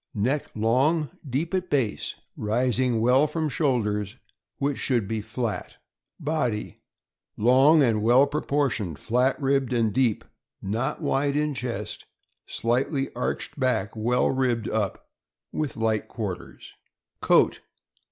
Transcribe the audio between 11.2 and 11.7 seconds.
in